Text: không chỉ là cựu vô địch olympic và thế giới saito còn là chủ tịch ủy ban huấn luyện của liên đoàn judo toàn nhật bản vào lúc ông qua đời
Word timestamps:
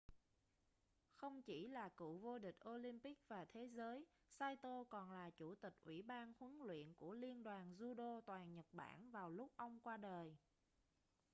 không 1.13 1.41
chỉ 1.41 1.67
là 1.67 1.89
cựu 1.89 2.17
vô 2.17 2.39
địch 2.39 2.55
olympic 2.69 3.19
và 3.27 3.45
thế 3.45 3.65
giới 3.65 4.05
saito 4.29 4.83
còn 4.83 5.11
là 5.11 5.29
chủ 5.29 5.55
tịch 5.55 5.73
ủy 5.83 6.01
ban 6.01 6.33
huấn 6.39 6.59
luyện 6.63 6.93
của 6.93 7.13
liên 7.13 7.43
đoàn 7.43 7.75
judo 7.79 8.21
toàn 8.21 8.53
nhật 8.53 8.65
bản 8.71 9.11
vào 9.11 9.29
lúc 9.29 9.51
ông 9.55 9.79
qua 9.83 9.97
đời 9.97 10.35